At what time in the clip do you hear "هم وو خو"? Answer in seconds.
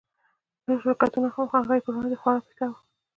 1.35-1.53